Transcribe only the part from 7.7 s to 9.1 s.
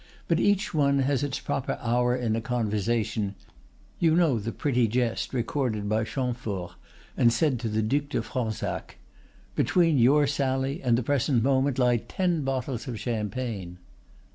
Duc de Fronsac: